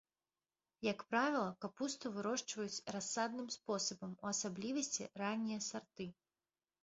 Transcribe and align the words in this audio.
Як 0.85 0.99
правіла, 1.09 1.51
капусту 1.65 2.11
вырошчваюць 2.15 2.83
рассадным 2.95 3.47
спосабам, 3.57 4.15
у 4.25 4.29
асаблівасці 4.33 5.03
раннія 5.23 5.59
сарты. 5.69 6.07